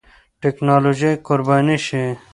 ټېکنالوژي 0.41 1.11
قرباني 1.27 1.77
شي. 1.85 2.03